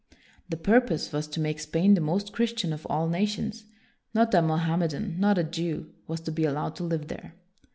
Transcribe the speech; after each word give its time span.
The 0.49 0.57
purpose 0.57 1.11
was 1.13 1.27
to 1.27 1.39
make 1.39 1.59
Spain 1.59 1.93
the 1.93 2.01
most 2.01 2.33
Christian 2.33 2.73
of 2.73 2.87
all 2.89 3.07
nations: 3.07 3.65
not 4.15 4.33
a 4.33 4.41
Mohammedan, 4.41 5.19
not 5.19 5.37
a 5.37 5.43
Jew, 5.43 5.91
was 6.07 6.21
to 6.21 6.31
be 6.31 6.43
allowed 6.43 6.75
to 6.77 6.83
live 6.83 7.07
there. 7.07 7.35